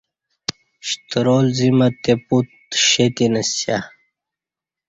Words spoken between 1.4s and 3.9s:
زیم اتے پوت شہ تینسیہ